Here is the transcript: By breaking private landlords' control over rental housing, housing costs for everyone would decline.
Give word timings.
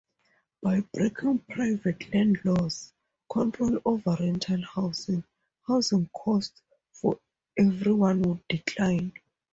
By 0.63 0.79
breaking 0.95 1.45
private 1.47 2.11
landlords' 2.11 2.91
control 3.31 3.79
over 3.85 4.17
rental 4.19 4.63
housing, 4.63 5.23
housing 5.67 6.07
costs 6.07 6.59
for 6.91 7.19
everyone 7.55 8.23
would 8.23 8.43
decline. 8.47 9.13